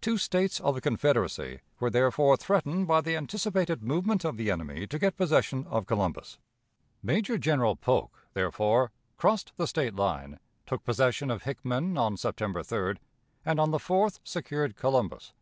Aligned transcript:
Two 0.00 0.18
States 0.18 0.58
of 0.58 0.74
the 0.74 0.80
Confederacy 0.80 1.60
were 1.78 1.90
therefore 1.90 2.36
threatened 2.36 2.88
by 2.88 3.00
the 3.00 3.14
anticipated 3.16 3.84
movement 3.84 4.24
of 4.24 4.36
the 4.36 4.50
enemy 4.50 4.84
to 4.88 4.98
get 4.98 5.16
possession 5.16 5.64
of 5.70 5.86
Columbus. 5.86 6.38
Major 7.04 7.38
General 7.38 7.76
Polk, 7.76 8.26
therefore, 8.34 8.90
crossed 9.16 9.52
the 9.58 9.68
State 9.68 9.94
line, 9.94 10.40
took 10.66 10.82
possession 10.82 11.30
of 11.30 11.44
Hickman 11.44 11.96
on 11.96 12.16
September 12.16 12.64
3d, 12.64 12.96
and 13.46 13.60
on 13.60 13.70
the 13.70 13.78
4th 13.78 14.18
secured 14.24 14.74
Columbus. 14.74 15.34